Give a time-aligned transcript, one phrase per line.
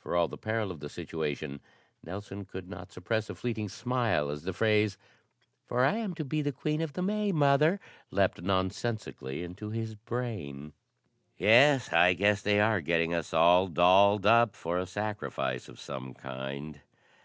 [0.00, 1.60] For all the peril of the situation
[2.02, 4.98] Nelson could not suppress a fleeting smile as the phrase,
[5.64, 7.78] "For I'm to be Queen of the May, Mother,"
[8.10, 10.72] leaped nonsensically into his brain.
[11.38, 16.14] "Yes, I guess they are getting us all dolled up for a sacrifice of some
[16.14, 16.80] kind."